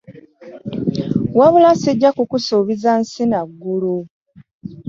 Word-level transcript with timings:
Wabula 1.37 1.71
sijja 1.81 2.09
kukusubiza 2.17 2.89
nsi 3.01 3.23
n'aggulu. 3.27 3.95